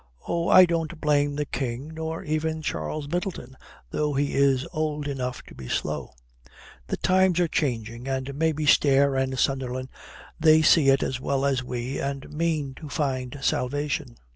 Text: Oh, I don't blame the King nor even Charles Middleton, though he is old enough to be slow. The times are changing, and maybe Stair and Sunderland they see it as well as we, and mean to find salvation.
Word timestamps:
Oh, 0.27 0.47
I 0.47 0.65
don't 0.65 0.99
blame 0.99 1.35
the 1.35 1.45
King 1.45 1.89
nor 1.93 2.23
even 2.23 2.63
Charles 2.63 3.07
Middleton, 3.07 3.55
though 3.91 4.15
he 4.15 4.33
is 4.33 4.67
old 4.73 5.07
enough 5.07 5.43
to 5.43 5.53
be 5.53 5.69
slow. 5.69 6.15
The 6.87 6.97
times 6.97 7.39
are 7.39 7.47
changing, 7.47 8.07
and 8.07 8.33
maybe 8.33 8.65
Stair 8.65 9.15
and 9.15 9.37
Sunderland 9.37 9.89
they 10.39 10.63
see 10.63 10.89
it 10.89 11.03
as 11.03 11.21
well 11.21 11.45
as 11.45 11.63
we, 11.63 11.99
and 11.99 12.33
mean 12.33 12.73
to 12.77 12.89
find 12.89 13.37
salvation. 13.43 14.15